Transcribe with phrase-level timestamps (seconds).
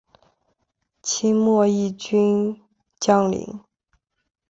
[1.03, 2.59] 清末毅军
[2.99, 3.63] 将领。